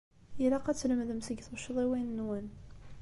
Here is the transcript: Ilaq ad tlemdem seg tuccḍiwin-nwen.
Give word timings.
Ilaq 0.43 0.65
ad 0.67 0.77
tlemdem 0.77 1.21
seg 1.27 1.39
tuccḍiwin-nwen. 1.45 2.47